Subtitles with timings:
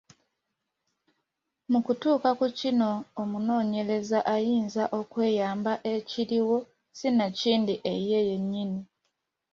[1.71, 2.89] Mu kutuuka ku kino
[3.21, 6.57] omunoonyereza ayinza okweyamba ekiriwo
[6.97, 8.81] sinakindi eyiye yennyini.